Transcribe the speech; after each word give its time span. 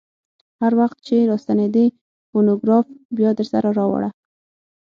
هر 0.61 0.73
وخت 0.79 0.97
چې 1.07 1.27
راستنېدې 1.31 1.85
فونوګراف 2.29 2.85
بیا 3.17 3.29
درسره 3.39 3.69
راوړه. 3.79 4.09